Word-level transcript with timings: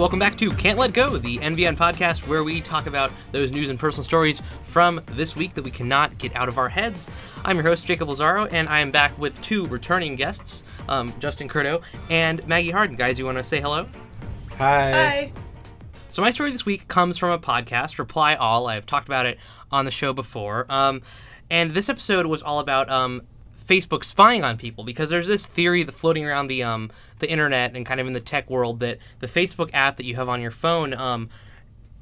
welcome 0.00 0.18
back 0.18 0.34
to 0.34 0.50
Can't 0.52 0.78
Let 0.78 0.94
Go, 0.94 1.18
the 1.18 1.36
NBN 1.36 1.76
podcast 1.76 2.26
where 2.26 2.42
we 2.42 2.62
talk 2.62 2.86
about 2.86 3.12
those 3.32 3.52
news 3.52 3.68
and 3.68 3.78
personal 3.78 4.02
stories 4.02 4.40
from 4.62 5.02
this 5.12 5.36
week 5.36 5.52
that 5.52 5.62
we 5.62 5.70
cannot 5.70 6.16
get 6.16 6.34
out 6.34 6.48
of 6.48 6.56
our 6.56 6.70
heads. 6.70 7.10
I'm 7.44 7.58
your 7.58 7.66
host, 7.66 7.86
Jakob 7.86 8.08
Lazzaro, 8.08 8.48
and 8.50 8.66
I 8.70 8.80
am 8.80 8.90
back 8.90 9.16
with 9.18 9.38
two 9.42 9.66
returning 9.66 10.16
guests, 10.16 10.64
um, 10.88 11.12
Justin 11.18 11.50
Curto 11.50 11.82
and 12.08 12.46
Maggie 12.48 12.70
Harden. 12.70 12.96
Guys, 12.96 13.18
you 13.18 13.26
want 13.26 13.36
to 13.36 13.44
say 13.44 13.60
hello? 13.60 13.86
Hi. 14.56 14.90
Hi. 14.90 15.32
So 16.08 16.22
my 16.22 16.30
story 16.30 16.50
this 16.50 16.64
week 16.64 16.88
comes 16.88 17.18
from 17.18 17.28
a 17.28 17.38
podcast, 17.38 17.98
Reply 17.98 18.36
All. 18.36 18.68
I've 18.68 18.86
talked 18.86 19.06
about 19.06 19.26
it 19.26 19.36
on 19.70 19.84
the 19.84 19.90
show 19.90 20.14
before. 20.14 20.64
Um, 20.72 21.02
and 21.50 21.72
this 21.72 21.90
episode 21.90 22.24
was 22.24 22.40
all 22.40 22.60
about 22.60 22.88
um, 22.88 23.20
Facebook 23.70 24.02
spying 24.04 24.42
on 24.42 24.56
people 24.56 24.82
because 24.82 25.10
there's 25.10 25.28
this 25.28 25.46
theory 25.46 25.84
that 25.84 25.92
floating 25.92 26.26
around 26.26 26.48
the 26.48 26.62
um, 26.62 26.90
the 27.20 27.30
internet 27.30 27.76
and 27.76 27.86
kind 27.86 28.00
of 28.00 28.06
in 28.08 28.12
the 28.12 28.20
tech 28.20 28.50
world 28.50 28.80
that 28.80 28.98
the 29.20 29.28
Facebook 29.28 29.70
app 29.72 29.96
that 29.96 30.04
you 30.06 30.16
have 30.16 30.28
on 30.28 30.42
your 30.42 30.50
phone 30.50 30.92
um, 30.94 31.28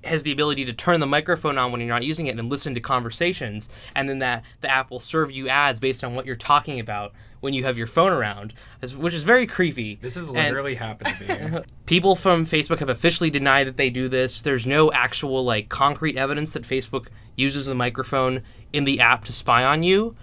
has 0.04 0.22
the 0.22 0.32
ability 0.32 0.64
to 0.64 0.72
turn 0.72 1.00
the 1.00 1.06
microphone 1.06 1.58
on 1.58 1.70
when 1.70 1.80
you're 1.80 1.90
not 1.90 2.04
using 2.04 2.26
it 2.26 2.38
and 2.38 2.48
listen 2.48 2.72
to 2.74 2.80
conversations, 2.80 3.68
and 3.94 4.08
then 4.08 4.18
that 4.20 4.44
the 4.62 4.70
app 4.70 4.90
will 4.90 5.00
serve 5.00 5.30
you 5.30 5.48
ads 5.48 5.78
based 5.78 6.02
on 6.02 6.14
what 6.14 6.24
you're 6.24 6.36
talking 6.36 6.80
about 6.80 7.12
when 7.40 7.52
you 7.52 7.64
have 7.64 7.76
your 7.76 7.86
phone 7.86 8.12
around, 8.12 8.52
which 8.96 9.14
is 9.14 9.22
very 9.22 9.46
creepy. 9.46 9.98
This 10.00 10.14
has 10.14 10.28
And- 10.28 10.36
literally 10.38 10.76
happened 10.76 11.14
to 11.18 11.50
me. 11.50 11.60
people 11.86 12.16
from 12.16 12.46
Facebook 12.46 12.78
have 12.78 12.88
officially 12.88 13.30
denied 13.30 13.66
that 13.66 13.76
they 13.76 13.90
do 13.90 14.08
this. 14.08 14.40
There's 14.42 14.66
no 14.66 14.90
actual 14.92 15.44
like 15.44 15.68
concrete 15.68 16.16
evidence 16.16 16.52
that 16.54 16.62
Facebook 16.62 17.08
uses 17.36 17.66
the 17.66 17.74
microphone 17.74 18.42
in 18.72 18.84
the 18.84 19.00
app 19.00 19.24
to 19.24 19.32
spy 19.32 19.64
on 19.64 19.82
you, 19.82 20.16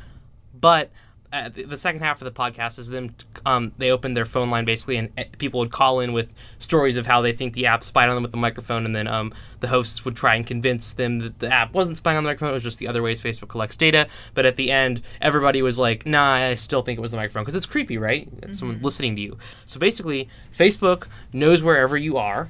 but 0.59 0.90
uh, 1.34 1.49
the, 1.49 1.63
the 1.63 1.77
second 1.77 2.01
half 2.01 2.21
of 2.21 2.26
the 2.26 2.31
podcast 2.31 2.79
is 2.79 2.90
them. 2.90 3.15
Um, 3.45 3.71
they 3.77 3.91
opened 3.91 4.15
their 4.15 4.26
phone 4.26 4.49
line 4.49 4.65
basically, 4.65 4.98
and 4.98 5.09
people 5.37 5.59
would 5.59 5.71
call 5.71 5.99
in 5.99 6.13
with 6.13 6.32
stories 6.59 6.98
of 6.98 7.05
how 7.05 7.21
they 7.21 7.34
think 7.34 7.54
the 7.54 7.65
app 7.65 7.84
spied 7.84 8.09
on 8.09 8.15
them 8.15 8.23
with 8.23 8.32
the 8.32 8.37
microphone, 8.37 8.85
and 8.85 8.95
then 8.95 9.07
um, 9.07 9.34
the 9.59 9.67
hosts 9.67 10.05
would 10.05 10.15
try 10.15 10.35
and 10.35 10.48
convince 10.48 10.93
them 10.93 11.20
that 11.20 11.40
the 11.40 11.51
app 11.51 11.73
wasn't 11.73 11.98
spying 11.98 12.17
on 12.17 12.23
the 12.23 12.29
microphone. 12.29 12.49
It 12.49 12.54
was 12.54 12.63
just 12.63 12.79
the 12.79 12.87
other 12.87 13.01
ways 13.01 13.21
Facebook 13.21 13.49
collects 13.49 13.77
data. 13.77 14.07
But 14.34 14.45
at 14.45 14.55
the 14.55 14.71
end, 14.71 15.01
everybody 15.21 15.62
was 15.62 15.77
like, 15.79 16.05
"Nah, 16.05 16.34
I 16.34 16.55
still 16.55 16.82
think 16.82 16.98
it 16.98 17.01
was 17.01 17.12
the 17.12 17.17
microphone 17.17 17.43
because 17.43 17.55
it's 17.55 17.65
creepy, 17.65 17.98
right? 17.98 18.27
It's 18.43 18.60
someone 18.60 18.82
listening 18.82 19.15
to 19.15 19.21
you." 19.21 19.37
So 19.65 19.79
basically, 19.79 20.29
Facebook 20.57 21.07
knows 21.34 21.63
wherever 21.63 21.98
you 21.98 22.17
are 22.17 22.49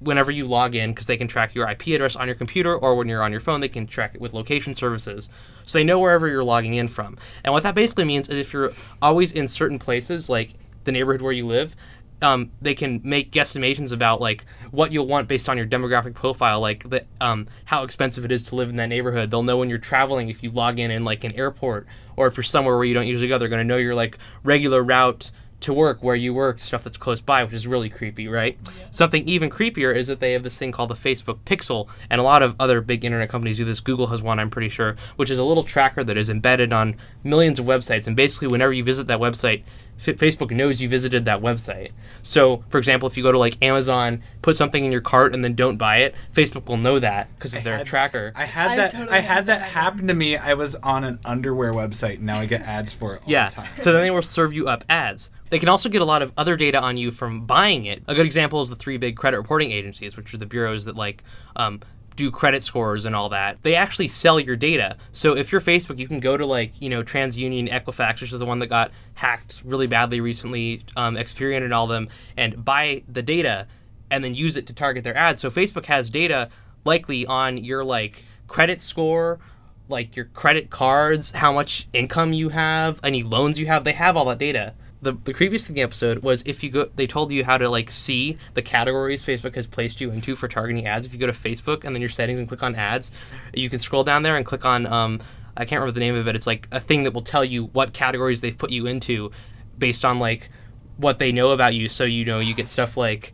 whenever 0.00 0.30
you 0.30 0.46
log 0.46 0.74
in 0.74 0.90
because 0.90 1.06
they 1.06 1.16
can 1.16 1.28
track 1.28 1.54
your 1.54 1.68
IP 1.68 1.88
address 1.88 2.16
on 2.16 2.26
your 2.26 2.34
computer 2.34 2.76
or 2.76 2.94
when 2.94 3.08
you're 3.08 3.22
on 3.22 3.30
your 3.30 3.40
phone 3.40 3.60
they 3.60 3.68
can 3.68 3.86
track 3.86 4.14
it 4.14 4.20
with 4.20 4.32
location 4.32 4.74
services. 4.74 5.28
So 5.64 5.78
they 5.78 5.84
know 5.84 5.98
wherever 5.98 6.28
you're 6.28 6.44
logging 6.44 6.74
in 6.74 6.88
from. 6.88 7.16
And 7.44 7.52
what 7.52 7.62
that 7.62 7.74
basically 7.74 8.04
means 8.04 8.28
is 8.28 8.36
if 8.36 8.52
you're 8.52 8.72
always 9.00 9.32
in 9.32 9.48
certain 9.48 9.78
places 9.78 10.28
like 10.28 10.54
the 10.84 10.92
neighborhood 10.92 11.22
where 11.22 11.32
you 11.32 11.46
live 11.46 11.74
um, 12.22 12.50
they 12.62 12.74
can 12.74 13.00
make 13.04 13.30
guesstimations 13.30 13.92
about 13.92 14.20
like 14.20 14.44
what 14.70 14.92
you'll 14.92 15.06
want 15.06 15.28
based 15.28 15.48
on 15.48 15.56
your 15.56 15.66
demographic 15.66 16.14
profile 16.14 16.60
like 16.60 16.88
the, 16.88 17.04
um, 17.20 17.46
how 17.66 17.82
expensive 17.82 18.24
it 18.24 18.32
is 18.32 18.44
to 18.44 18.54
live 18.54 18.70
in 18.70 18.76
that 18.76 18.88
neighborhood. 18.88 19.30
They'll 19.30 19.42
know 19.42 19.58
when 19.58 19.68
you're 19.68 19.78
traveling 19.78 20.28
if 20.28 20.42
you 20.42 20.50
log 20.50 20.78
in 20.78 20.90
in 20.90 21.04
like 21.04 21.24
an 21.24 21.32
airport 21.32 21.86
or 22.16 22.26
if 22.26 22.36
you're 22.36 22.44
somewhere 22.44 22.76
where 22.76 22.84
you 22.84 22.94
don't 22.94 23.06
usually 23.06 23.28
go 23.28 23.38
they're 23.38 23.48
going 23.48 23.60
to 23.60 23.64
know 23.64 23.76
your 23.76 23.94
like 23.94 24.18
regular 24.42 24.82
route 24.82 25.30
to 25.64 25.72
work 25.72 26.02
where 26.02 26.14
you 26.14 26.34
work, 26.34 26.60
stuff 26.60 26.84
that's 26.84 26.96
close 26.96 27.20
by, 27.20 27.42
which 27.42 27.54
is 27.54 27.66
really 27.66 27.88
creepy, 27.88 28.28
right? 28.28 28.58
Something 28.90 29.26
even 29.26 29.48
creepier 29.48 29.94
is 29.94 30.06
that 30.08 30.20
they 30.20 30.32
have 30.32 30.42
this 30.42 30.58
thing 30.58 30.72
called 30.72 30.90
the 30.90 30.94
Facebook 30.94 31.38
Pixel, 31.46 31.88
and 32.10 32.20
a 32.20 32.24
lot 32.24 32.42
of 32.42 32.54
other 32.60 32.82
big 32.82 33.04
internet 33.04 33.30
companies 33.30 33.56
do 33.56 33.64
this. 33.64 33.80
Google 33.80 34.08
has 34.08 34.22
one, 34.22 34.38
I'm 34.38 34.50
pretty 34.50 34.68
sure, 34.68 34.94
which 35.16 35.30
is 35.30 35.38
a 35.38 35.42
little 35.42 35.62
tracker 35.62 36.04
that 36.04 36.18
is 36.18 36.28
embedded 36.28 36.72
on 36.72 36.96
millions 37.22 37.58
of 37.58 37.64
websites. 37.64 38.06
And 38.06 38.14
basically, 38.14 38.48
whenever 38.48 38.72
you 38.72 38.84
visit 38.84 39.06
that 39.06 39.20
website, 39.20 39.62
Facebook 39.98 40.50
knows 40.50 40.80
you 40.80 40.88
visited 40.88 41.24
that 41.24 41.40
website. 41.40 41.92
So, 42.22 42.64
for 42.68 42.78
example, 42.78 43.06
if 43.08 43.16
you 43.16 43.22
go 43.22 43.32
to 43.32 43.38
like 43.38 43.62
Amazon, 43.62 44.22
put 44.42 44.56
something 44.56 44.84
in 44.84 44.92
your 44.92 45.00
cart, 45.00 45.34
and 45.34 45.44
then 45.44 45.54
don't 45.54 45.76
buy 45.76 45.98
it, 45.98 46.14
Facebook 46.32 46.66
will 46.66 46.76
know 46.76 46.98
that 46.98 47.28
because 47.36 47.54
of 47.54 47.64
their 47.64 47.78
had- 47.78 47.86
tracker. 47.86 48.32
I 48.34 48.44
had 48.44 48.70
I 48.72 48.76
that. 48.76 48.90
totally 48.92 49.10
I 49.10 49.20
had 49.20 49.24
had 49.34 49.46
that 49.46 49.58
that. 49.60 49.68
happen 49.70 50.06
to 50.08 50.14
me. 50.14 50.36
I 50.36 50.54
was 50.54 50.74
on 50.76 51.04
an 51.04 51.18
underwear 51.24 51.72
website, 51.72 52.14
and 52.16 52.24
now 52.24 52.38
I 52.40 52.46
get 52.46 52.62
ads 52.62 52.92
for 52.92 53.14
it 53.14 53.22
all 53.24 53.30
Yeah. 53.30 53.48
the 53.48 53.54
time. 53.56 53.70
So 53.76 53.92
then 53.92 54.02
they 54.02 54.10
will 54.10 54.22
serve 54.22 54.52
you 54.52 54.68
up 54.68 54.84
ads. 54.88 55.30
They 55.50 55.58
can 55.58 55.68
also 55.68 55.88
get 55.88 56.02
a 56.02 56.04
lot 56.06 56.22
of 56.22 56.32
other 56.36 56.56
data 56.56 56.80
on 56.80 56.96
you 56.96 57.10
from 57.10 57.46
buying 57.46 57.84
it. 57.84 58.02
A 58.08 58.14
good 58.14 58.26
example 58.26 58.60
is 58.62 58.70
the 58.70 58.76
three 58.76 58.96
big 58.96 59.16
credit 59.16 59.36
reporting 59.36 59.70
agencies, 59.70 60.16
which 60.16 60.34
are 60.34 60.38
the 60.38 60.46
bureaus 60.46 60.84
that 60.86 60.96
like 60.96 61.22
um, 61.56 61.80
do 62.16 62.30
credit 62.30 62.62
scores 62.62 63.04
and 63.04 63.14
all 63.14 63.28
that. 63.30 63.62
They 63.62 63.74
actually 63.74 64.08
sell 64.08 64.38
your 64.38 64.56
data. 64.56 64.96
So 65.12 65.36
if 65.36 65.50
you're 65.50 65.60
Facebook, 65.60 65.98
you 65.98 66.06
can 66.06 66.20
go 66.20 66.36
to 66.36 66.46
like 66.46 66.80
you 66.80 66.88
know 66.88 67.02
TransUnion, 67.02 67.70
Equifax, 67.70 68.20
which 68.20 68.32
is 68.32 68.38
the 68.38 68.46
one 68.46 68.58
that 68.60 68.68
got 68.68 68.92
hacked 69.14 69.62
really 69.64 69.86
badly 69.86 70.20
recently, 70.20 70.82
um, 70.96 71.16
Experian 71.16 71.62
and 71.62 71.74
all 71.74 71.86
them, 71.86 72.08
and 72.36 72.64
buy 72.64 73.02
the 73.08 73.22
data 73.22 73.66
and 74.10 74.22
then 74.22 74.34
use 74.34 74.56
it 74.56 74.66
to 74.66 74.72
target 74.72 75.02
their 75.04 75.16
ads. 75.16 75.40
So 75.40 75.50
Facebook 75.50 75.86
has 75.86 76.10
data 76.10 76.48
likely 76.84 77.26
on 77.26 77.56
your 77.58 77.84
like 77.84 78.24
credit 78.46 78.80
score, 78.80 79.40
like 79.88 80.14
your 80.16 80.26
credit 80.26 80.70
cards, 80.70 81.32
how 81.32 81.52
much 81.52 81.88
income 81.92 82.32
you 82.32 82.50
have, 82.50 83.00
any 83.02 83.22
loans 83.22 83.58
you 83.58 83.66
have. 83.66 83.84
They 83.84 83.92
have 83.92 84.16
all 84.16 84.26
that 84.26 84.38
data. 84.38 84.74
The, 85.04 85.12
the 85.12 85.34
creepiest 85.34 85.66
thing 85.66 85.70
in 85.70 85.74
the 85.76 85.82
episode 85.82 86.18
was 86.18 86.42
if 86.46 86.62
you 86.62 86.70
go, 86.70 86.86
they 86.96 87.06
told 87.06 87.30
you 87.30 87.44
how 87.44 87.58
to 87.58 87.68
like 87.68 87.90
see 87.90 88.38
the 88.54 88.62
categories 88.62 89.24
Facebook 89.24 89.54
has 89.54 89.66
placed 89.66 90.00
you 90.00 90.10
into 90.10 90.34
for 90.34 90.48
targeting 90.48 90.86
ads. 90.86 91.06
If 91.06 91.12
you 91.12 91.20
go 91.20 91.26
to 91.26 91.32
Facebook 91.32 91.84
and 91.84 91.94
then 91.94 92.00
your 92.00 92.08
settings 92.08 92.38
and 92.38 92.48
click 92.48 92.62
on 92.62 92.74
ads, 92.74 93.12
you 93.52 93.70
can 93.70 93.78
scroll 93.78 94.02
down 94.02 94.22
there 94.22 94.36
and 94.36 94.44
click 94.44 94.64
on 94.64 94.86
um, 94.86 95.20
I 95.56 95.64
can't 95.64 95.80
remember 95.80 95.92
the 95.92 96.00
name 96.00 96.14
of 96.14 96.26
it. 96.26 96.34
It's 96.34 96.46
like 96.46 96.68
a 96.72 96.80
thing 96.80 97.04
that 97.04 97.14
will 97.14 97.22
tell 97.22 97.44
you 97.44 97.66
what 97.66 97.92
categories 97.92 98.40
they've 98.40 98.56
put 98.56 98.70
you 98.70 98.86
into 98.86 99.30
based 99.78 100.04
on 100.04 100.18
like 100.18 100.50
what 100.96 101.18
they 101.18 101.32
know 101.32 101.52
about 101.52 101.74
you. 101.74 101.88
So 101.88 102.04
you 102.04 102.24
know 102.24 102.40
you 102.40 102.54
get 102.54 102.68
stuff 102.68 102.96
like 102.96 103.32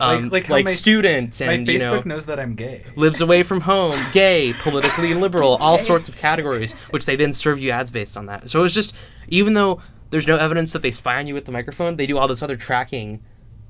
um, 0.00 0.30
like 0.30 0.48
like, 0.48 0.64
my- 0.64 0.72
student 0.72 1.38
My 1.40 1.52
and 1.52 1.68
you 1.68 1.78
know 1.78 1.92
Facebook 1.92 2.06
knows 2.06 2.26
that 2.26 2.40
I'm 2.40 2.54
gay. 2.54 2.84
lives 2.96 3.20
away 3.20 3.42
from 3.42 3.60
home, 3.60 3.98
gay, 4.12 4.52
politically 4.54 5.14
liberal, 5.14 5.56
all 5.56 5.78
sorts 5.78 6.08
of 6.08 6.16
categories, 6.16 6.72
which 6.90 7.06
they 7.06 7.16
then 7.16 7.32
serve 7.32 7.58
you 7.58 7.70
ads 7.70 7.90
based 7.90 8.16
on 8.16 8.26
that. 8.26 8.48
So 8.48 8.60
it 8.60 8.62
was 8.62 8.74
just, 8.74 8.94
even 9.28 9.54
though 9.54 9.82
there's 10.14 10.28
no 10.28 10.36
evidence 10.36 10.72
that 10.72 10.80
they 10.80 10.92
spy 10.92 11.18
on 11.18 11.26
you 11.26 11.34
with 11.34 11.44
the 11.44 11.50
microphone, 11.50 11.96
they 11.96 12.06
do 12.06 12.18
all 12.18 12.28
this 12.28 12.40
other 12.40 12.56
tracking 12.56 13.20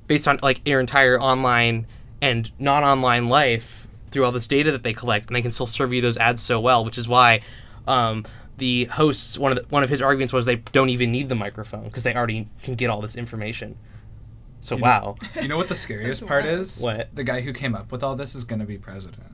based 0.06 0.28
on 0.28 0.38
like 0.42 0.60
your 0.68 0.78
entire 0.78 1.18
online 1.18 1.86
and 2.20 2.52
non-online 2.58 3.30
life 3.30 3.88
through 4.10 4.26
all 4.26 4.30
this 4.30 4.46
data 4.46 4.70
that 4.70 4.82
they 4.82 4.92
collect, 4.92 5.28
and 5.28 5.34
they 5.36 5.40
can 5.40 5.50
still 5.50 5.64
serve 5.66 5.94
you 5.94 6.02
those 6.02 6.18
ads 6.18 6.42
so 6.42 6.60
well, 6.60 6.84
which 6.84 6.98
is 6.98 7.08
why. 7.08 7.40
Um, 7.88 8.26
the 8.58 8.84
hosts 8.84 9.38
one 9.38 9.52
of 9.52 9.56
the, 9.56 9.64
one 9.70 9.82
of 9.82 9.88
his 9.88 10.02
arguments 10.02 10.34
was 10.34 10.44
they 10.44 10.56
don't 10.56 10.90
even 10.90 11.10
need 11.10 11.30
the 11.30 11.34
microphone 11.34 11.84
because 11.84 12.02
they 12.02 12.14
already 12.14 12.46
can 12.62 12.74
get 12.74 12.90
all 12.90 13.00
this 13.00 13.16
information. 13.16 13.78
So 14.60 14.74
You 14.74 14.82
know- 14.82 14.86
wow, 14.86 15.16
You 15.40 15.48
know 15.48 15.56
what 15.56 15.68
the 15.68 15.74
scariest 15.86 16.26
part 16.26 16.44
is? 16.44 16.78
What? 16.82 17.08
The 17.16 17.24
guy 17.24 17.40
who 17.40 17.54
came 17.54 17.74
up 17.74 17.90
with 17.90 18.02
all 18.02 18.16
this 18.16 18.34
is 18.34 18.44
going 18.44 18.60
to 18.60 18.66
be 18.66 18.76
president. 18.76 19.32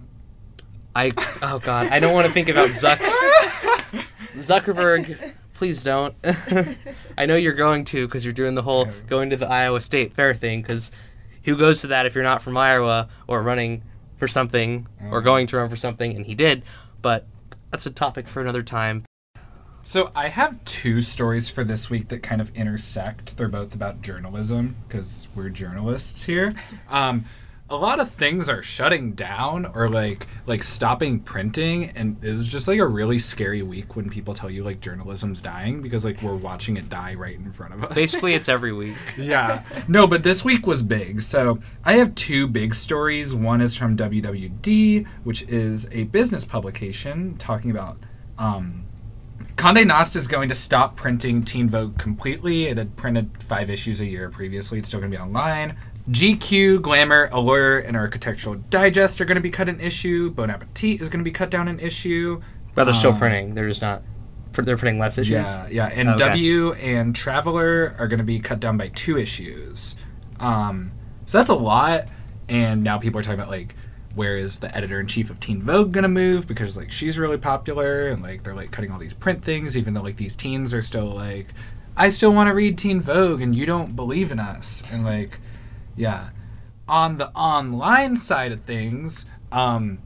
I 0.95 1.11
oh 1.43 1.59
god, 1.59 1.89
I 1.89 1.99
don't 1.99 2.15
want 2.15 2.29
to 2.29 2.33
think 2.33 2.49
about 2.49 2.69
Zuck 2.85 2.99
Zuckerberg. 4.35 5.35
Please 5.61 5.83
don't. 5.83 6.17
I 7.19 7.27
know 7.27 7.37
you're 7.37 7.53
going 7.53 7.85
to 7.85 8.07
because 8.07 8.25
you're 8.25 8.33
doing 8.33 8.55
the 8.55 8.63
whole 8.63 8.89
going 9.09 9.29
to 9.29 9.37
the 9.37 9.47
Iowa 9.47 9.83
State 9.83 10.15
Fair 10.15 10.33
thing. 10.33 10.63
Because 10.63 10.91
who 11.45 11.55
goes 11.55 11.83
to 11.83 11.89
that 11.89 12.07
if 12.07 12.15
you're 12.15 12.25
not 12.25 12.41
from 12.41 12.57
Iowa 12.57 13.11
or 13.29 13.43
running 13.43 13.83
for 14.17 14.27
something 14.27 14.87
or 15.11 15.21
Mhm. 15.21 15.25
going 15.25 15.47
to 15.49 15.59
run 15.59 15.69
for 15.69 15.77
something? 15.77 16.17
And 16.17 16.25
he 16.25 16.35
did, 16.35 16.63
but 17.03 17.27
that's 17.71 17.85
a 17.85 17.91
topic 17.91 18.27
for 18.27 18.41
another 18.41 18.63
time. 18.63 19.05
So 19.85 20.11
I 20.17 20.29
have 20.29 20.65
two 20.65 21.03
stories 21.03 21.51
for 21.51 21.63
this 21.63 21.91
week 21.91 22.09
that 22.09 22.23
kind 22.23 22.41
of 22.41 22.51
intersect. 22.57 23.37
They're 23.37 23.47
both 23.49 23.75
about 23.75 24.01
journalism 24.01 24.77
because 24.89 25.29
we're 25.35 25.51
journalists 25.51 26.23
here. 26.25 26.55
Um, 26.89 27.27
a 27.71 27.77
lot 27.77 28.01
of 28.01 28.11
things 28.11 28.49
are 28.49 28.63
shutting 28.63 29.13
down 29.13 29.65
or 29.65 29.89
like 29.89 30.27
like 30.47 30.63
stopping 30.63 31.21
printing, 31.21 31.91
and 31.91 32.23
it 32.25 32.35
was 32.35 32.49
just 32.49 32.67
like 32.67 32.81
a 32.81 32.87
really 32.87 33.19
scary 33.19 33.63
week 33.63 33.95
when 33.95 34.11
people 34.11 34.35
tell 34.35 34.51
you 34.51 34.65
like 34.65 34.81
journalism's 34.81 35.41
dying 35.41 35.81
because 35.81 36.05
like 36.05 36.21
we're 36.21 36.35
watching 36.35 36.77
it 36.77 36.89
die 36.89 37.15
right 37.15 37.37
in 37.37 37.53
front 37.53 37.73
of 37.73 37.85
us. 37.85 37.95
Basically, 37.95 38.35
it's 38.35 38.49
every 38.51 38.73
week. 38.73 38.97
yeah. 39.17 39.63
No, 39.87 40.07
but 40.07 40.25
this 40.25 40.45
week 40.45 40.67
was 40.67 40.83
big. 40.83 41.23
So 41.23 41.61
I 41.85 41.95
have 41.95 42.15
two 42.15 42.49
big 42.49 42.75
stories. 42.75 43.35
One 43.35 43.61
is 43.61 43.77
from 43.77 43.97
WWD, 43.97 45.07
which 45.23 45.43
is 45.43 45.89
a 45.93 46.05
business 46.05 46.45
publication 46.45 47.37
talking 47.37 47.71
about 47.71 47.99
um, 48.37 48.85
Condé 49.61 49.87
Nast 49.87 50.17
is 50.17 50.27
going 50.27 50.49
to 50.49 50.55
stop 50.55 50.97
printing 50.97 51.45
Teen 51.45 51.69
Vogue 51.69 51.99
completely. 51.99 52.65
It 52.65 52.79
had 52.79 52.97
printed 52.97 53.43
five 53.43 53.69
issues 53.69 54.01
a 54.01 54.07
year 54.07 54.31
previously. 54.31 54.79
It's 54.79 54.89
still 54.89 55.01
going 55.01 55.13
to 55.13 55.19
be 55.19 55.23
online. 55.23 55.77
GQ, 56.09 56.81
Glamour, 56.83 57.29
Allure, 57.33 57.79
and 57.79 57.97
Architectural 57.97 58.57
Digest 58.71 59.21
are 59.21 59.25
going 59.25 59.37
to 59.37 59.41
be 59.43 59.51
cut 59.51 59.69
an 59.69 59.81
issue. 59.81 60.31
Bon 60.31 60.51
Appetit 60.51 61.01
is 61.01 61.09
going 61.09 61.21
to 61.21 61.25
be 61.25 61.31
cut 61.33 61.51
down 61.51 61.69
an 61.69 61.79
issue. 61.81 62.41
But 62.75 62.85
they're 62.85 62.95
still 62.95 63.13
Um, 63.13 63.19
printing. 63.19 63.55
They're 63.55 63.69
just 63.69 63.83
not. 63.83 64.03
They're 64.53 64.77
printing 64.77 64.99
less 64.99 65.17
issues. 65.19 65.31
Yeah, 65.33 65.69
yeah. 65.71 65.87
And 65.87 66.09
Okay. 66.11 66.19
W 66.29 66.73
and 66.75 67.15
Traveler 67.15 67.95
are 67.99 68.09
going 68.09 68.19
to 68.19 68.25
be 68.25 68.41
cut 68.41 68.59
down 68.61 68.77
by 68.77 68.89
two 68.89 69.17
issues. 69.17 69.95
Um, 70.41 70.93
so 71.27 71.39
that's 71.39 71.51
a 71.51 71.55
lot. 71.55 72.07
And 72.49 72.83
now 72.83 72.99
people 72.99 73.21
are 73.21 73.23
talking 73.23 73.39
about 73.39 73.51
like, 73.51 73.77
where 74.17 74.37
is 74.37 74.59
the 74.59 74.75
editor 74.77 74.99
in 74.99 75.07
chief 75.07 75.31
of 75.31 75.39
Teen 75.39 75.63
Vogue 75.63 75.93
going 75.93 76.03
to 76.03 76.09
move? 76.09 76.49
Because 76.49 76.77
like 76.77 76.91
she's 76.91 77.17
really 77.19 77.39
popular, 77.39 78.09
and 78.09 78.23
like 78.23 78.43
they're 78.43 78.57
like 78.57 78.73
cutting 78.73 78.91
all 78.91 78.99
these 78.99 79.15
print 79.15 79.45
things, 79.45 79.77
even 79.77 79.95
though 79.95 80.03
like 80.03 80.17
these 80.17 80.35
teens 80.35 80.75
are 80.75 80.83
still 80.83 81.07
like, 81.07 81.55
I 81.97 82.09
still 82.09 82.33
want 82.33 82.49
to 82.49 82.55
read 82.55 82.77
Teen 82.77 83.01
Vogue, 83.01 83.41
and 83.41 83.55
you 83.55 83.67
don't 83.67 83.95
believe 83.95 84.33
in 84.33 84.41
us, 84.41 84.83
and 84.91 85.05
like, 85.05 85.39
yeah. 86.01 86.31
on 86.89 87.19
the 87.19 87.29
online 87.31 88.17
side 88.17 88.53
of 88.53 88.63
things, 88.63 89.27
um, 89.53 89.99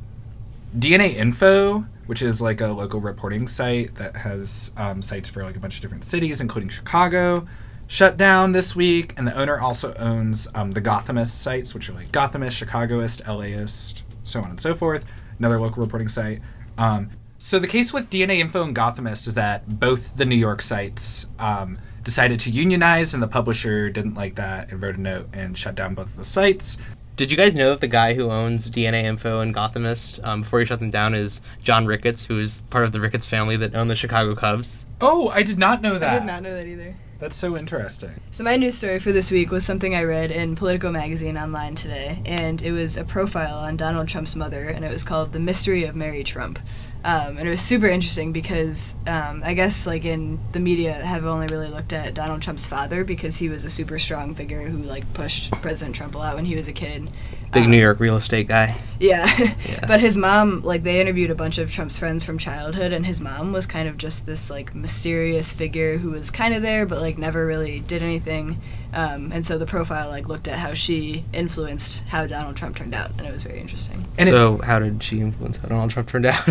DNA 0.76 1.14
Info, 1.14 1.86
which 2.06 2.20
is 2.20 2.42
like 2.42 2.60
a 2.60 2.68
local 2.68 3.00
reporting 3.00 3.46
site 3.46 3.94
that 3.94 4.16
has 4.16 4.72
um, 4.76 5.00
sites 5.00 5.28
for 5.28 5.44
like 5.44 5.56
a 5.56 5.60
bunch 5.60 5.76
of 5.76 5.82
different 5.82 6.04
cities, 6.04 6.40
including 6.40 6.68
Chicago, 6.68 7.46
shut 7.86 8.16
down 8.16 8.52
this 8.52 8.74
week. 8.74 9.14
And 9.16 9.26
the 9.26 9.34
owner 9.34 9.58
also 9.58 9.94
owns 9.94 10.48
um, 10.54 10.72
the 10.72 10.82
Gothamist 10.82 11.28
sites, 11.28 11.74
which 11.74 11.88
are 11.88 11.92
like 11.92 12.10
Gothamist, 12.12 12.58
Chicagoist, 12.58 13.26
LAist, 13.26 14.04
so 14.24 14.40
on 14.40 14.50
and 14.50 14.60
so 14.60 14.74
forth. 14.74 15.04
Another 15.38 15.60
local 15.60 15.82
reporting 15.82 16.08
site. 16.08 16.40
Um, 16.76 17.10
so 17.38 17.58
the 17.58 17.68
case 17.68 17.92
with 17.92 18.10
DNA 18.10 18.38
Info 18.38 18.64
and 18.64 18.74
Gothamist 18.74 19.26
is 19.26 19.34
that 19.34 19.78
both 19.78 20.16
the 20.16 20.24
New 20.24 20.36
York 20.36 20.60
sites 20.60 21.26
um, 21.38 21.78
decided 22.04 22.38
to 22.40 22.50
unionize, 22.50 23.14
and 23.14 23.22
the 23.22 23.28
publisher 23.28 23.90
didn't 23.90 24.14
like 24.14 24.36
that 24.36 24.70
and 24.70 24.82
wrote 24.82 24.96
a 24.96 25.00
note 25.00 25.28
and 25.32 25.56
shut 25.56 25.74
down 25.74 25.94
both 25.94 26.06
of 26.06 26.16
the 26.16 26.24
sites. 26.24 26.78
Did 27.16 27.30
you 27.30 27.36
guys 27.36 27.54
know 27.54 27.70
that 27.70 27.80
the 27.80 27.86
guy 27.86 28.14
who 28.14 28.30
owns 28.30 28.68
DNA 28.68 29.04
Info 29.04 29.40
and 29.40 29.54
Gothamist, 29.54 30.24
um, 30.26 30.42
before 30.42 30.58
he 30.60 30.66
shut 30.66 30.80
them 30.80 30.90
down, 30.90 31.14
is 31.14 31.40
John 31.62 31.86
Ricketts, 31.86 32.26
who 32.26 32.40
is 32.40 32.60
part 32.70 32.84
of 32.84 32.92
the 32.92 33.00
Ricketts 33.00 33.26
family 33.26 33.56
that 33.56 33.74
own 33.74 33.86
the 33.86 33.94
Chicago 33.94 34.34
Cubs? 34.34 34.84
Oh, 35.00 35.28
I 35.28 35.44
did 35.44 35.58
not 35.58 35.80
know 35.80 35.98
that. 35.98 36.14
I 36.14 36.18
did 36.18 36.26
not 36.26 36.42
know 36.42 36.54
that 36.54 36.66
either. 36.66 36.96
That's 37.20 37.36
so 37.36 37.56
interesting. 37.56 38.20
So 38.32 38.42
my 38.42 38.56
news 38.56 38.74
story 38.76 38.98
for 38.98 39.12
this 39.12 39.30
week 39.30 39.52
was 39.52 39.64
something 39.64 39.94
I 39.94 40.02
read 40.02 40.32
in 40.32 40.56
Politico 40.56 40.90
magazine 40.90 41.38
online 41.38 41.76
today, 41.76 42.20
and 42.26 42.60
it 42.60 42.72
was 42.72 42.96
a 42.96 43.04
profile 43.04 43.58
on 43.58 43.76
Donald 43.76 44.08
Trump's 44.08 44.34
mother, 44.34 44.68
and 44.68 44.84
it 44.84 44.90
was 44.90 45.04
called 45.04 45.32
"The 45.32 45.38
Mystery 45.38 45.84
of 45.84 45.94
Mary 45.94 46.24
Trump." 46.24 46.58
Um, 47.04 47.36
and 47.36 47.46
it 47.46 47.50
was 47.50 47.60
super 47.60 47.86
interesting 47.86 48.32
because 48.32 48.94
um, 49.06 49.42
I 49.44 49.52
guess 49.52 49.86
like 49.86 50.06
in 50.06 50.38
the 50.52 50.58
media 50.60 50.94
have 50.94 51.26
only 51.26 51.46
really 51.48 51.68
looked 51.68 51.92
at 51.92 52.14
Donald 52.14 52.40
Trump's 52.40 52.66
father 52.66 53.04
because 53.04 53.36
he 53.36 53.50
was 53.50 53.62
a 53.64 53.70
super 53.70 53.98
strong 53.98 54.34
figure 54.34 54.62
who 54.62 54.78
like 54.78 55.12
pushed 55.12 55.50
President 55.60 55.94
Trump 55.94 56.14
a 56.14 56.18
lot 56.18 56.34
when 56.34 56.46
he 56.46 56.56
was 56.56 56.66
a 56.66 56.72
kid. 56.72 57.10
Big 57.52 57.64
Um, 57.64 57.70
New 57.70 57.78
York 57.80 58.00
real 58.00 58.16
estate 58.16 58.48
guy. 58.48 58.74
Yeah. 58.98 59.26
Yeah. 59.68 59.86
but 59.86 60.00
his 60.00 60.16
mom, 60.16 60.60
like, 60.60 60.82
they 60.82 61.00
interviewed 61.00 61.30
a 61.30 61.34
bunch 61.34 61.58
of 61.58 61.70
Trump's 61.70 61.98
friends 61.98 62.22
from 62.24 62.36
childhood, 62.38 62.92
and 62.92 63.06
his 63.06 63.20
mom 63.20 63.52
was 63.52 63.66
kind 63.66 63.88
of 63.88 63.96
just 63.96 64.24
this, 64.26 64.50
like, 64.50 64.74
mysterious 64.74 65.52
figure 65.52 65.98
who 65.98 66.10
was 66.10 66.30
kind 66.30 66.54
of 66.54 66.62
there, 66.62 66.84
but, 66.86 67.00
like, 67.00 67.16
never 67.18 67.46
really 67.46 67.80
did 67.80 68.02
anything. 68.02 68.60
Um, 68.92 69.32
and 69.32 69.44
so 69.44 69.56
the 69.58 69.66
profile, 69.66 70.08
like, 70.08 70.28
looked 70.28 70.46
at 70.48 70.58
how 70.58 70.74
she 70.74 71.24
influenced 71.32 72.04
how 72.08 72.26
Donald 72.26 72.56
Trump 72.56 72.76
turned 72.76 72.94
out, 72.94 73.10
and 73.18 73.26
it 73.26 73.32
was 73.32 73.42
very 73.42 73.58
interesting. 73.60 74.04
And 74.18 74.28
it- 74.28 74.32
so, 74.32 74.60
how 74.64 74.78
did 74.78 75.02
she 75.02 75.20
influence 75.20 75.56
how 75.56 75.68
Donald 75.68 75.90
Trump 75.90 76.08
turned 76.08 76.26
out? 76.26 76.44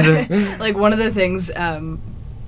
like, 0.60 0.76
one 0.76 0.94
of 0.94 1.00
the 1.00 1.12
things 1.12 1.52
um, 1.56 2.02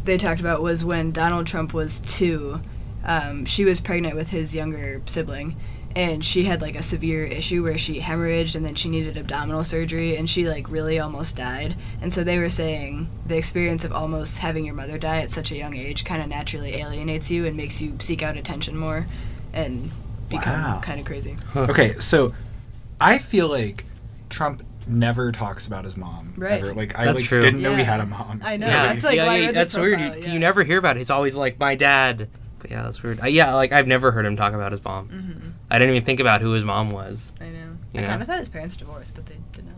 they 0.03 0.18
talked 0.18 0.39
about 0.39 0.62
was 0.62 0.83
when 0.83 1.12
Donald 1.12 1.47
Trump 1.47 1.74
was 1.74 2.00
two, 2.01 2.62
um, 3.03 3.45
she 3.45 3.65
was 3.65 3.80
pregnant 3.80 4.15
with 4.15 4.30
his 4.30 4.56
younger 4.56 5.01
sibling. 5.06 5.56
And 5.95 6.25
she 6.25 6.44
had 6.44 6.62
like 6.62 6.75
a 6.75 6.81
severe 6.83 7.24
issue 7.24 7.63
where 7.63 7.77
she 7.77 8.01
hemorrhaged 8.01 8.53
and 8.56 8.65
then 8.65 8.75
she 8.75 8.89
needed 8.89 9.15
abdominal 9.15 9.63
surgery 9.63 10.18
and 10.18 10.30
she 10.30 10.45
like 10.50 10.69
really 10.69 11.00
almost 11.00 11.38
died. 11.38 11.75
And 12.01 12.12
so 12.12 12.21
they 12.21 12.38
were 12.38 12.50
saying 12.50 13.07
the 13.25 13.38
experience 13.38 13.86
of 13.86 13.94
almost 13.94 14.39
having 14.39 14.65
your 14.65 14.75
mother 14.75 14.97
die 14.97 15.21
at 15.21 15.31
such 15.31 15.53
a 15.53 15.56
young 15.56 15.74
age 15.74 16.03
kind 16.03 16.21
of 16.21 16.27
naturally 16.27 16.75
alienates 16.75 17.31
you 17.31 17.45
and 17.45 17.56
makes 17.56 17.81
you 17.81 17.95
seek 18.00 18.21
out 18.21 18.36
attention 18.36 18.75
more 18.77 19.07
and 19.53 19.89
become 20.27 20.51
Wow. 20.62 20.81
kind 20.83 21.00
of 21.00 21.06
crazy. 21.06 21.38
Okay, 21.56 21.97
so 22.00 22.33
I 23.00 23.18
feel 23.18 23.47
like 23.47 23.86
Trump 24.30 24.63
never 24.87 25.31
talks 25.31 25.67
about 25.67 25.85
his 25.85 25.95
mom. 25.97 26.33
Right. 26.37 26.53
Ever. 26.53 26.73
Like 26.73 26.97
I 26.97 27.05
That's 27.05 27.19
like, 27.19 27.25
true. 27.27 27.41
didn't 27.41 27.61
know 27.61 27.75
he 27.75 27.83
had 27.83 27.99
a 27.99 28.05
mom. 28.05 28.41
I 28.43 28.57
know. 28.57 28.67
yeah, 28.67 28.93
that's, 28.93 29.03
like, 29.03 29.15
yeah, 29.15 29.25
why 29.27 29.35
yeah, 29.37 29.45
read 29.47 29.55
this 29.55 29.73
that's 29.73 29.77
weird. 29.77 29.99
profile, 29.99 30.17
You, 30.17 30.23
yeah. 30.25 30.33
you 30.33 30.39
never 30.39 30.63
hear 30.63 30.77
about 30.77 30.95
it. 30.95 30.99
He's 30.99 31.09
always 31.09 31.35
like 31.35 31.59
my 31.59 31.75
dad. 31.75 32.29
But 32.59 32.71
yeah, 32.71 32.83
that's 32.83 33.01
weird. 33.03 33.21
Uh, 33.21 33.27
yeah, 33.27 33.53
like 33.53 33.71
I've 33.71 33.87
never 33.87 34.11
heard 34.11 34.25
him 34.25 34.35
talk 34.35 34.53
about 34.53 34.71
his 34.71 34.83
mom. 34.83 35.07
Mhm. 35.09 35.51
I 35.69 35.79
didn't 35.79 35.95
even 35.95 36.05
think 36.05 36.19
about 36.19 36.41
who 36.41 36.51
his 36.53 36.63
mom 36.65 36.89
was. 36.91 37.31
I 37.41 37.45
know. 37.49 37.77
You 37.93 38.01
I 38.01 38.03
kind 38.05 38.21
of 38.21 38.27
thought 38.27 38.39
his 38.39 38.49
parents 38.49 38.75
divorced, 38.75 39.15
but 39.15 39.25
they 39.27 39.37
did 39.53 39.65
not. 39.65 39.75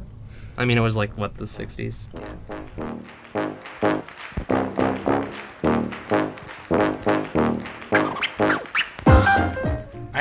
I 0.57 0.65
mean, 0.65 0.77
it 0.77 0.81
was 0.81 0.95
like 0.95 1.17
what 1.17 1.37
the 1.37 1.45
'60s. 1.45 2.07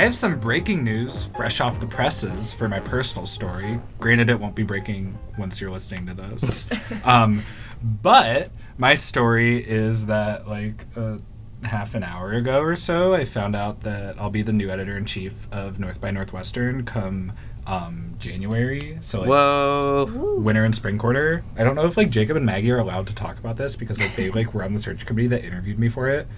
Have 0.07 0.15
some 0.15 0.39
breaking 0.39 0.85
news 0.85 1.25
fresh 1.25 1.61
off 1.61 1.81
the 1.81 1.87
presses 1.89 2.55
for 2.55 2.69
my 2.69 2.79
personal 2.79 3.27
story. 3.27 3.81
Granted, 3.99 4.31
it 4.31 4.39
won't 4.39 4.55
be 4.55 4.63
breaking 4.63 5.19
once 5.37 5.61
you're 5.61 5.73
listening 5.73 6.07
to 6.07 6.15
this. 6.15 6.71
um, 7.05 7.43
but 7.83 8.53
my 8.79 8.95
story 8.95 9.57
is 9.57 10.07
that, 10.07 10.47
like, 10.47 10.87
uh, 10.95 11.19
half 11.65 11.97
an 11.97 12.05
hour 12.05 12.31
ago 12.35 12.61
or 12.61 12.77
so, 12.77 13.15
I 13.15 13.25
found 13.25 13.57
out 13.57 13.81
that 13.81 14.15
I'll 14.17 14.31
be 14.31 14.43
the 14.43 14.53
new 14.53 14.71
editor 14.71 14.97
in 14.97 15.07
chief 15.07 15.49
of 15.51 15.81
North 15.81 16.01
by 16.01 16.13
Northwestern 16.13 16.85
come 16.85 17.33
um, 17.67 18.15
January. 18.21 18.99
So, 19.01 19.23
like, 19.23 19.29
Whoa. 19.29 20.37
winter 20.39 20.65
and 20.65 20.73
spring 20.73 20.99
quarter. 20.99 21.43
I 21.59 21.65
don't 21.65 21.75
know 21.75 21.85
if 21.85 21.97
like 21.97 22.11
Jakob 22.11 22.37
and 22.37 22.47
Maggie 22.47 22.71
are 22.71 22.79
allowed 22.79 23.09
to 23.09 23.15
talk 23.17 23.41
about 23.41 23.57
this 23.57 23.75
because 23.75 24.01
like 24.01 24.15
they 24.15 24.31
like 24.31 24.55
were 24.55 24.63
on 24.63 24.73
the 24.73 24.79
search 24.79 25.05
committee 25.05 25.27
that 25.27 25.45
interviewed 25.45 25.81
me 25.81 25.89
for 25.89 26.09
it. 26.09 26.29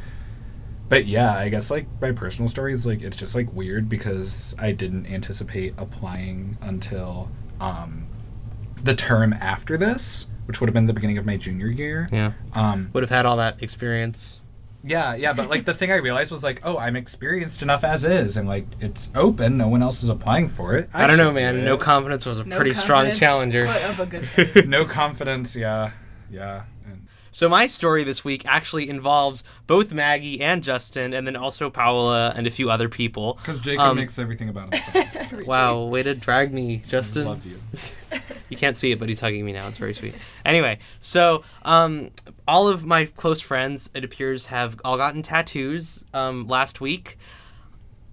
But 0.89 1.07
yeah, 1.07 1.35
I 1.35 1.49
guess 1.51 1.71
like 1.71 1.87
my 2.01 2.13
personal 2.13 2.49
story 2.49 2.73
is 2.73 2.87
like 2.87 3.03
it's 3.03 3.17
just 3.17 3.35
like 3.35 3.53
weird 3.53 3.89
because 3.89 4.55
I 4.59 4.73
didn't 4.73 5.07
anticipate 5.07 5.75
applying 5.77 6.57
until 6.63 7.31
um 7.61 8.07
the 8.83 8.95
term 8.95 9.33
after 9.35 9.77
this, 9.77 10.27
which 10.47 10.61
would 10.61 10.69
have 10.69 10.75
been 10.75 10.87
the 10.87 10.95
beginning 10.95 11.19
of 11.19 11.27
my 11.27 11.37
junior 11.37 11.67
year. 11.69 12.09
Yeah, 12.13 12.33
Um 12.55 12.91
would 12.93 13.03
have 13.03 13.11
had 13.11 13.27
all 13.27 13.37
that 13.37 13.63
experience. 13.63 14.41
yeah, 14.85 15.15
yeah, 15.15 15.33
but 15.35 15.51
like 15.51 15.65
the 15.67 15.75
thing 15.75 15.91
I 15.93 15.97
realized 15.97 16.31
was 16.31 16.43
like, 16.45 16.61
oh, 16.65 16.79
I'm 16.79 16.97
experienced 16.97 17.61
enough 17.61 17.85
as 17.85 18.05
is 18.07 18.37
and 18.39 18.49
like 18.49 18.65
it's 18.81 19.11
open, 19.15 19.59
no 19.59 19.69
one 19.69 19.83
else 19.83 20.03
is 20.03 20.09
applying 20.09 20.49
for 20.49 20.75
it. 20.77 20.89
I, 20.95 21.07
don't 21.07 21.19
know, 21.19 21.25
should 21.31 21.39
do 21.39 21.57
man. 21.57 21.65
No 21.65 21.77
confidence 21.77 22.25
was 22.25 22.39
a 22.39 22.45
No 22.45 22.57
pretty 22.57 22.73
strong 22.73 23.13
challenger. 23.13 23.67
Put 23.67 24.01
a 24.01 24.07
good 24.07 24.25
fight. 24.55 24.69
no 24.69 24.85
confidence, 24.87 25.55
yeah. 25.55 25.91
Yeah. 26.31 26.65
And 27.29 27.37
So 27.37 27.49
my 27.49 27.67
story 27.67 28.05
this 28.05 28.25
week 28.25 28.45
actually 28.47 28.89
involves 28.89 29.45
both 29.67 29.93
Maggie 29.93 30.41
and 30.41 30.63
Justin, 30.63 31.13
and 31.13 31.27
then 31.27 31.37
also 31.37 31.71
Paola 31.71 32.33
and 32.37 32.47
a 32.47 32.51
few 32.51 32.71
other 32.71 32.89
people. 32.89 33.35
Because 33.35 33.61
Jakob 33.61 33.81
Um, 33.81 33.97
makes 33.97 34.19
everything 34.19 34.49
about 34.49 34.75
himself. 34.75 35.33
Wow, 35.47 35.85
way 35.85 36.03
to 36.03 36.15
drag 36.15 36.53
me, 36.53 36.83
Justin. 36.89 37.25
Love 37.27 37.47
you. 37.47 37.59
you 38.49 38.57
can't 38.57 38.77
see 38.77 38.93
it, 38.93 38.99
but 38.99 39.09
he's 39.09 39.21
hugging 39.21 39.45
me 39.45 39.53
now. 39.53 39.69
It's 39.69 39.79
very 39.79 39.95
sweet. 39.95 40.15
Anyway, 40.45 40.79
so 41.01 41.43
um, 41.63 42.11
all 42.47 42.69
of 42.69 42.85
my 42.85 43.05
close 43.07 43.41
friends, 43.41 43.91
it 43.95 44.05
appears, 44.05 44.47
have 44.47 44.81
all 44.85 44.97
gotten 44.97 45.23
tattoos 45.23 46.05
um, 46.13 46.47
last 46.49 46.81
week. 46.81 47.19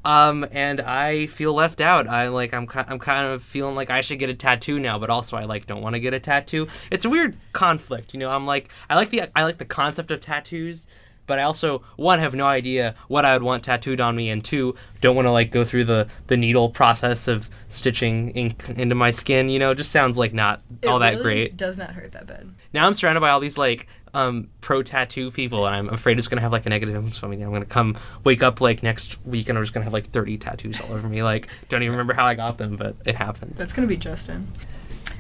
Um, 0.06 0.46
and 0.52 0.80
I 0.82 1.26
feel 1.26 1.54
left 1.54 1.82
out. 1.82 2.08
I 2.08 2.28
like 2.28 2.54
I'm 2.54 2.68
ki- 2.68 2.84
I'm 2.88 3.00
kind 3.00 3.28
of 3.28 3.44
feeling 3.44 3.76
like 3.76 3.90
I 3.90 4.02
should 4.02 4.20
get 4.20 4.30
a 4.30 4.36
tattoo 4.36 4.80
now, 4.80 5.00
but 5.00 5.10
also 5.10 5.36
I 5.36 5.46
like 5.46 5.66
don't 5.66 5.82
want 5.82 5.96
to 5.96 6.00
get 6.00 6.14
a 6.14 6.20
tattoo. 6.20 6.68
It's 6.92 7.06
a 7.06 7.10
weird 7.10 7.36
conflict, 7.54 8.14
you 8.14 8.20
know. 8.20 8.30
I'm 8.30 8.46
like 8.46 8.70
I 8.90 8.96
like 8.96 9.10
the 9.10 9.24
I 9.36 9.44
like 9.44 9.58
the 9.58 9.66
concept 9.66 10.12
of 10.12 10.22
tattoos, 10.22 10.88
but 11.26 11.40
I 11.40 11.42
also 11.42 11.82
one 11.96 12.20
have 12.20 12.36
no 12.36 12.46
idea 12.46 12.94
what 13.08 13.26
I 13.26 13.34
would 13.34 13.42
want 13.42 13.64
tattooed 13.64 14.00
on 14.00 14.16
me, 14.16 14.30
and 14.30 14.46
two 14.46 14.76
don't 15.02 15.16
want 15.16 15.26
to 15.26 15.32
like 15.32 15.50
go 15.52 15.66
through 15.66 15.86
the 15.86 16.08
the 16.28 16.38
needle 16.38 16.70
process 16.70 17.28
of 17.28 17.50
stitching 17.70 18.30
ink 18.30 18.64
into 18.78 18.94
my 18.94 19.10
skin. 19.10 19.50
You 19.50 19.58
know, 19.58 19.72
it 19.72 19.76
just 19.76 19.92
sounds 19.92 20.20
like 20.20 20.34
not 20.34 20.62
It 20.84 20.88
all 20.88 21.00
that 21.00 21.14
really 21.14 21.24
great. 21.24 21.58
Does 21.58 21.78
not 21.80 21.92
hurt 21.92 22.12
that 22.12 22.28
bad. 22.28 22.54
Now 22.74 22.86
I'm 22.86 22.94
surrounded 22.94 23.22
by 23.22 23.32
all 23.32 23.40
these 23.40 23.58
like 23.58 23.88
um, 24.16 24.50
pro 24.62 24.82
tattoo 24.82 25.30
people, 25.30 25.68
and 25.68 25.76
I'm 25.76 25.90
afraid 25.90 26.18
it's 26.18 26.28
gonna 26.28 26.42
have 26.42 26.52
like 26.52 26.66
a 26.66 26.70
negative 26.70 26.96
influence 26.96 27.22
on 27.22 27.30
me. 27.30 27.42
I'm 27.42 27.52
gonna 27.52 27.66
come 27.66 27.98
wake 28.24 28.42
up 28.42 28.62
like 28.62 28.82
next 28.82 29.24
week, 29.26 29.50
and 29.50 29.58
I'm 29.58 29.64
just 29.64 29.74
gonna 29.74 29.84
have 29.84 29.94
like 29.94 30.08
30 30.08 30.38
tattoos 30.38 30.80
all 30.80 30.94
over 30.94 31.08
me. 31.10 31.22
Like, 31.22 31.48
don't 31.70 31.84
even 31.84 31.92
remember 31.92 32.14
how 32.14 32.26
I 32.26 32.34
got 32.34 32.58
them, 32.58 32.78
but 32.78 32.96
it 33.06 33.16
happened. 33.16 33.56
That's 33.58 33.74
gonna 33.74 33.88
be 33.88 33.98
Justin. 33.98 34.48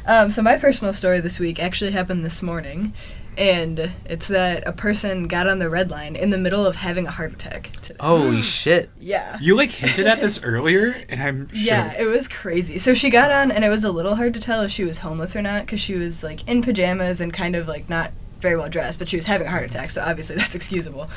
Um, 0.07 0.31
so 0.31 0.41
my 0.41 0.57
personal 0.57 0.93
story 0.93 1.19
this 1.19 1.39
week 1.39 1.59
actually 1.59 1.91
happened 1.91 2.23
this 2.23 2.41
morning, 2.41 2.93
and 3.37 3.91
it's 4.05 4.29
that 4.29 4.65
a 4.65 4.71
person 4.71 5.27
got 5.27 5.49
on 5.49 5.59
the 5.59 5.69
red 5.69 5.89
line 5.89 6.15
in 6.15 6.29
the 6.29 6.37
middle 6.37 6.65
of 6.65 6.77
having 6.77 7.05
a 7.05 7.11
heart 7.11 7.33
attack. 7.33 7.71
Today. 7.81 7.97
Holy 7.99 8.41
shit! 8.43 8.89
Yeah. 8.97 9.37
You 9.41 9.57
like 9.57 9.71
hinted 9.71 10.07
at 10.07 10.21
this 10.21 10.41
earlier, 10.41 11.03
and 11.09 11.21
I'm 11.21 11.49
sure. 11.53 11.57
Yeah, 11.61 11.93
it 11.99 12.05
was 12.05 12.29
crazy. 12.29 12.77
So 12.77 12.93
she 12.93 13.09
got 13.09 13.29
on, 13.29 13.51
and 13.51 13.65
it 13.65 13.69
was 13.69 13.83
a 13.83 13.91
little 13.91 14.15
hard 14.15 14.33
to 14.35 14.39
tell 14.39 14.61
if 14.61 14.71
she 14.71 14.85
was 14.85 14.99
homeless 14.99 15.35
or 15.35 15.41
not 15.41 15.65
because 15.65 15.81
she 15.81 15.95
was 15.95 16.23
like 16.23 16.47
in 16.47 16.61
pajamas 16.61 17.19
and 17.19 17.33
kind 17.33 17.55
of 17.57 17.67
like 17.67 17.89
not 17.89 18.11
very 18.39 18.55
well 18.55 18.69
dressed, 18.69 18.99
but 18.99 19.09
she 19.09 19.15
was 19.15 19.25
having 19.25 19.47
a 19.47 19.49
heart 19.51 19.69
attack, 19.69 19.91
so 19.91 20.01
obviously 20.01 20.35
that's 20.37 20.55
excusable. 20.55 21.09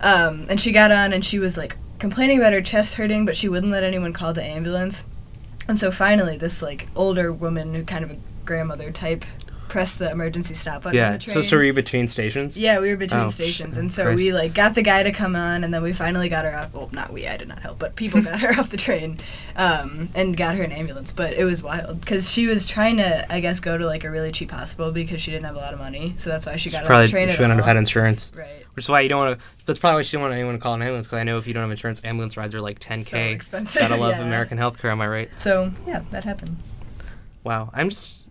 Um, 0.00 0.46
and 0.48 0.60
she 0.60 0.72
got 0.72 0.92
on, 0.92 1.12
and 1.12 1.24
she 1.24 1.38
was 1.38 1.56
like 1.56 1.76
complaining 1.98 2.38
about 2.38 2.52
her 2.52 2.62
chest 2.62 2.94
hurting, 2.94 3.24
but 3.26 3.36
she 3.36 3.48
wouldn't 3.48 3.72
let 3.72 3.82
anyone 3.82 4.12
call 4.12 4.32
the 4.32 4.44
ambulance. 4.44 5.04
And 5.68 5.78
so 5.78 5.90
finally, 5.90 6.36
this 6.36 6.62
like 6.62 6.88
older 6.94 7.32
woman, 7.32 7.84
kind 7.86 8.04
of 8.04 8.10
a 8.12 8.16
grandmother 8.44 8.90
type 8.90 9.24
press 9.68 9.96
the 9.96 10.10
emergency 10.10 10.54
stop 10.54 10.82
button 10.82 10.98
on 10.98 11.04
Yeah. 11.04 11.12
the 11.12 11.18
train. 11.18 11.34
So, 11.34 11.42
so 11.42 11.56
were 11.56 11.62
you 11.64 11.72
between 11.72 12.08
stations? 12.08 12.56
Yeah, 12.56 12.78
we 12.80 12.90
were 12.90 12.96
between 12.96 13.22
Oh, 13.22 13.28
stations, 13.30 13.76
and 13.76 13.92
so 13.92 14.04
Christ. 14.04 14.22
we 14.24 14.32
like 14.32 14.54
got 14.54 14.74
the 14.74 14.82
guy 14.82 15.02
to 15.02 15.12
come 15.12 15.34
on, 15.36 15.64
and 15.64 15.72
then 15.74 15.82
we 15.82 15.92
finally 15.92 16.28
got 16.28 16.44
her 16.44 16.56
off. 16.56 16.72
Well, 16.72 16.88
not 16.92 17.12
we, 17.12 17.26
I 17.26 17.36
did 17.36 17.48
not 17.48 17.60
help, 17.60 17.78
but 17.78 17.96
people 17.96 18.22
got 18.22 18.40
her 18.40 18.50
off 18.60 18.70
the 18.70 18.76
train, 18.76 19.18
um, 19.56 20.08
and 20.14 20.36
got 20.36 20.54
her 20.56 20.62
an 20.62 20.72
ambulance. 20.72 21.12
But 21.12 21.34
it 21.34 21.44
was 21.44 21.62
wild 21.62 22.00
because 22.00 22.30
she 22.30 22.46
was 22.46 22.66
trying 22.66 22.96
to, 22.98 23.30
I 23.32 23.40
guess, 23.40 23.60
go 23.60 23.76
to 23.78 23.86
like 23.86 24.04
a 24.04 24.10
really 24.10 24.32
cheap 24.32 24.50
hospital 24.50 24.92
because 24.92 25.20
she 25.20 25.30
didn't 25.30 25.44
have 25.46 25.56
a 25.56 25.60
lot 25.60 25.72
of 25.72 25.78
money, 25.78 26.14
so 26.18 26.30
that's 26.30 26.46
why 26.46 26.56
she 26.56 26.70
got 26.70 26.84
Probably 26.84 27.02
on 27.02 27.06
the 27.06 27.10
train. 27.10 27.28
she 27.32 27.40
wouldn't 27.42 27.58
have 27.58 27.66
had 27.66 27.76
insurance. 27.76 28.32
Right. 28.34 28.64
Which 28.74 28.84
is 28.84 28.88
why 28.90 29.00
you 29.00 29.08
don't 29.08 29.18
want 29.26 29.38
to. 29.40 29.46
That's 29.64 29.78
probably 29.78 29.98
why 29.98 30.02
she 30.02 30.10
didn't 30.12 30.22
want 30.24 30.34
anyone 30.34 30.54
to 30.54 30.60
call 30.60 30.74
an 30.74 30.82
ambulance. 30.82 31.06
Because 31.06 31.18
I 31.20 31.24
know 31.24 31.38
if 31.38 31.46
you 31.46 31.54
don't 31.54 31.62
have 31.62 31.70
insurance, 31.70 32.00
ambulance 32.04 32.36
rides 32.36 32.54
are 32.54 32.60
like 32.60 32.78
10k. 32.78 33.04
So 33.06 33.16
expensive. 33.16 33.80
Gotta 33.80 33.96
love 33.96 34.10
yeah. 34.18 34.26
American 34.26 34.58
healthcare. 34.58 34.90
Am 34.90 35.00
I 35.00 35.08
right? 35.08 35.30
So 35.40 35.72
yeah, 35.86 36.02
that 36.10 36.24
happened. 36.24 36.58
Wow. 37.42 37.70
I'm 37.72 37.88
just. 37.88 38.25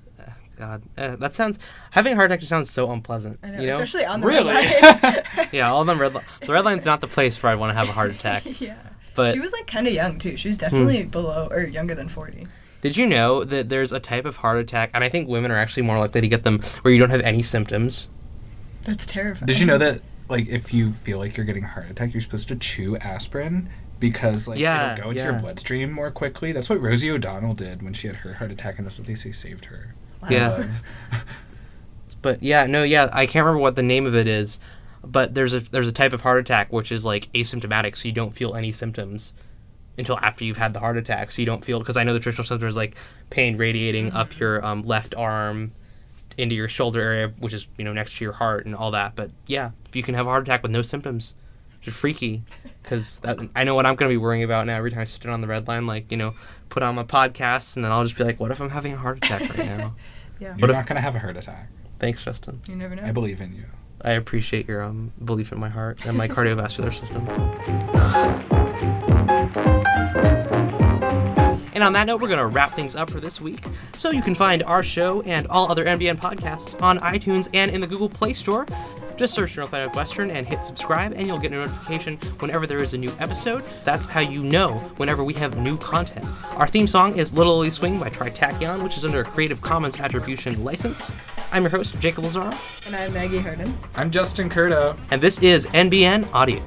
God, 0.56 0.82
uh, 0.98 1.16
that 1.18 1.36
sounds. 1.36 1.60
Having 1.92 2.14
a 2.14 2.16
heart 2.16 2.32
attack 2.32 2.40
just 2.40 2.50
sounds 2.50 2.70
so 2.70 2.92
unpleasant. 2.92 3.40
I 3.44 3.50
know, 3.52 3.62
you 3.62 3.68
know? 3.68 3.74
especially 3.82 4.06
on 4.06 4.22
the 4.22 4.28
Really? 4.28 4.54
red 4.54 5.04
line. 5.36 5.48
yeah, 5.52 5.70
all 5.72 5.84
them 5.86 6.00
red. 6.00 6.14
Li- 6.16 6.22
the 6.46 6.54
red 6.54 6.66
line's 6.66 6.86
not 6.86 7.02
the 7.02 7.08
place 7.08 7.42
where 7.44 7.52
I 7.52 7.56
want 7.56 7.72
to 7.72 7.76
have 7.76 7.90
a 7.90 7.92
heart 7.92 8.12
attack. 8.12 8.44
yeah. 8.62 8.78
But 9.16 9.32
Hmm. 9.32 9.34
she 9.36 9.40
was 9.42 9.52
like 9.54 9.68
kind 9.68 9.88
of 9.88 9.94
young 9.94 10.20
too. 10.20 10.36
She 10.38 10.48
was 10.50 10.58
definitely 10.58 11.04
below 11.04 11.48
or 11.52 11.62
younger 11.62 11.96
than 11.96 12.10
forty. 12.10 12.48
did 12.82 12.98
you 12.98 13.06
know 13.08 13.44
that 13.44 13.70
there's 13.70 13.92
a 13.92 14.00
type 14.00 14.26
of 14.26 14.38
heart 14.38 14.58
attack, 14.60 14.92
and 14.94 15.04
I 15.04 15.10
think 15.10 15.28
women 15.30 15.52
are 15.52 15.58
actually 15.58 15.84
more 15.84 15.98
likely 16.00 16.22
to 16.22 16.28
get 16.28 16.44
them 16.44 16.60
where 16.82 16.94
you 16.94 17.00
don't 17.00 17.10
have 17.12 17.22
any 17.22 17.42
symptoms. 17.42 18.08
That's 18.84 19.06
terrifying. 19.06 19.48
Did 19.48 19.60
you 19.60 19.66
know 19.66 19.78
that 19.78 20.02
like 20.30 20.48
if 20.48 20.74
you 20.74 20.92
feel 20.92 21.18
like 21.18 21.38
you're 21.38 21.46
getting 21.46 21.64
a 21.64 21.68
heart 21.68 21.90
attack, 21.90 22.14
you're 22.14 22.22
supposed 22.22 22.48
to 22.50 22.56
chew 22.56 22.98
aspirin 22.98 23.70
because 24.00 24.48
like 24.48 24.60
Yeah, 24.60 24.94
it'll 24.94 25.06
go 25.06 25.10
into 25.12 25.24
your 25.24 25.34
bloodstream 25.40 25.92
more 25.92 26.12
quickly. 26.12 26.52
That's 26.52 26.70
what 26.70 26.82
Rosie 26.82 27.10
O'Donnell 27.10 27.54
did 27.54 27.82
when 27.82 27.94
she 27.94 28.08
had 28.08 28.18
her 28.18 28.34
heart 28.36 28.52
attack, 28.52 28.78
and 28.78 28.86
that's 28.86 29.00
what 29.00 29.08
they 29.08 29.16
say 29.16 29.32
saved 29.32 29.66
her. 29.66 29.96
Yeah. 30.30 30.68
But 32.22 32.42
yeah, 32.42 32.66
no, 32.66 32.82
yeah, 32.82 33.08
I 33.14 33.28
can't 33.28 33.46
remember 33.46 33.62
what 33.62 33.76
the 33.76 33.84
name 33.84 34.08
of 34.08 34.16
it 34.16 34.28
is, 34.28 34.60
but 35.04 35.36
there's 35.36 35.54
a 35.54 35.60
there's 35.60 35.88
a 35.88 35.92
type 35.92 36.12
of 36.12 36.22
heart 36.22 36.40
attack 36.40 36.74
which 36.74 36.92
is 36.92 37.06
like 37.06 37.32
asymptomatic, 37.34 37.96
so 37.96 38.08
you 38.08 38.14
don't 38.14 38.32
feel 38.32 38.56
any 38.56 38.72
symptoms 38.72 39.34
until 39.96 40.18
after 40.18 40.44
you've 40.44 40.58
had 40.58 40.74
the 40.74 40.80
heart 40.80 40.98
attack. 40.98 41.32
So 41.32 41.44
you 41.44 41.46
don't 41.46 41.64
feel 41.64 41.78
because 41.78 41.98
I 41.98 42.04
know 42.04 42.14
the 42.14 42.20
traditional 42.20 42.46
symptoms 42.46 42.76
like 42.76 42.96
pain 43.30 43.58
radiating 43.58 44.12
up 44.12 44.40
your 44.40 44.66
um, 44.66 44.82
left 44.82 45.14
arm 45.14 45.74
into 46.36 46.56
your 46.56 46.68
shoulder 46.68 47.00
area, 47.00 47.32
which 47.38 47.54
is 47.54 47.68
you 47.78 47.84
know 47.86 47.94
next 47.94 48.18
to 48.18 48.24
your 48.24 48.34
heart 48.34 48.66
and 48.66 48.76
all 48.76 48.90
that. 48.90 49.16
But 49.16 49.30
yeah, 49.46 49.72
you 49.94 50.02
can 50.02 50.16
have 50.16 50.26
a 50.26 50.30
heart 50.30 50.48
attack 50.48 50.64
with 50.64 50.72
no 50.72 50.82
symptoms. 50.82 51.36
It's 51.84 51.96
freaky 51.96 52.42
because 52.82 53.22
I 53.56 53.64
know 53.64 53.76
what 53.76 53.86
I'm 53.86 53.94
going 53.94 54.10
to 54.10 54.14
be 54.14 54.18
worrying 54.18 54.42
about 54.42 54.66
now 54.66 54.78
every 54.78 54.90
time 54.90 55.02
I 55.02 55.04
sit 55.04 55.24
on 55.28 55.42
the 55.42 55.48
red 55.48 55.68
line. 55.68 55.86
Like 55.86 56.10
you 56.10 56.18
know, 56.18 56.34
put 56.70 56.82
on 56.82 56.96
my 56.96 57.04
podcast 57.04 57.76
and 57.76 57.86
then 57.86 57.92
I'll 57.92 58.04
just 58.04 58.18
be 58.18 58.24
like, 58.24 58.40
what 58.40 58.50
if 58.50 58.60
I'm 58.60 58.72
having 58.72 58.94
a 58.94 58.98
heart 58.98 59.18
attack 59.18 59.42
right 59.56 59.68
now? 59.68 59.96
Yeah. 60.40 60.56
You're 60.58 60.70
if- 60.70 60.76
not 60.76 60.88
gonna 60.88 61.02
have 61.02 61.16
a 61.16 61.20
heart 61.20 61.38
attack. 61.38 61.70
Thanks, 62.00 62.24
Justin. 62.24 62.62
You 62.68 62.76
never 62.76 62.96
know. 62.96 63.04
I 63.04 63.12
believe 63.12 63.40
in 63.42 63.56
you. 63.56 63.64
I 64.02 64.12
appreciate 64.12 64.68
your 64.68 64.84
um, 64.84 65.14
belief 65.24 65.52
in 65.52 65.60
my 65.60 65.70
heart 65.70 66.06
and 66.06 66.18
my 66.18 66.28
cardiovascular 66.28 66.94
system. 66.94 67.26
And 71.74 71.84
on 71.84 71.92
that 71.94 72.08
note, 72.08 72.22
we're 72.22 72.30
going 72.30 72.40
to 72.40 72.48
wrap 72.48 72.74
things 72.76 72.96
up 72.96 73.10
for 73.10 73.20
this 73.20 73.42
week. 73.42 73.66
So 73.98 74.12
you 74.12 74.22
can 74.22 74.34
find 74.36 74.64
our 74.64 74.82
show 74.84 75.22
and 75.24 75.46
all 75.48 75.70
other 75.70 75.84
NBN 75.84 76.18
podcasts 76.18 76.82
on 76.82 77.00
iTunes 77.00 77.50
and 77.54 77.70
in 77.72 77.82
the 77.82 77.88
Google 77.88 78.08
Play 78.08 78.32
Store. 78.34 78.66
Just 79.18 79.34
search 79.34 79.56
North 79.56 79.72
by 79.72 79.80
Northwestern 79.80 80.30
and 80.30 80.46
hit 80.46 80.64
subscribe, 80.64 81.14
and 81.14 81.26
you'll 81.26 81.38
get 81.38 81.54
a 81.54 81.56
notification 81.56 82.18
whenever 82.40 82.68
there 82.68 82.80
is 82.80 82.94
a 82.94 82.98
new 82.98 83.12
episode. 83.20 83.64
That's 83.86 84.06
how 84.06 84.20
you 84.20 84.44
know 84.44 84.74
whenever 84.98 85.24
we 85.24 85.34
have 85.36 85.58
new 85.58 85.78
content. 85.78 86.26
Our 86.58 86.68
theme 86.68 86.86
song 86.86 87.18
is 87.18 87.34
Little 87.34 87.54
Lily 87.56 87.72
Swing 87.72 87.98
by 87.98 88.10
Tritachyon, 88.10 88.84
which 88.84 88.98
is 88.98 89.06
under 89.06 89.22
a 89.22 89.24
Creative 89.24 89.62
Commons 89.62 90.00
Attribution 90.02 90.64
license. 90.66 91.14
I'm 91.54 91.64
your 91.64 91.70
host, 91.70 91.98
Jakob 92.00 92.26
Lazzaro, 92.26 92.58
and 92.86 92.94
I'm 92.96 93.14
Maggie 93.14 93.40
Harden. 93.40 93.74
I'm 93.96 94.12
Justin 94.12 94.50
Curto. 94.50 94.98
and 95.12 95.22
this 95.22 95.42
is 95.42 95.66
NBN 95.68 96.28
Audio. 96.34 96.62